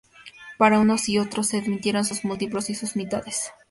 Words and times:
Para 0.57 0.79
unos 0.79 1.07
y 1.09 1.19
otros 1.19 1.45
se 1.49 1.59
admitieron 1.59 2.03
sus 2.05 2.25
múltiplos 2.25 2.71
y 2.71 2.73
sus 2.73 2.95
mitades. 2.95 3.51